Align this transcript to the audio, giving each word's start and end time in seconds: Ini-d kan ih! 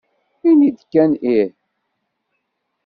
Ini-d 0.49 0.79
kan 0.91 1.11
ih! 1.35 1.51